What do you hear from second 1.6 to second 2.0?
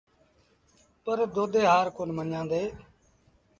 هآر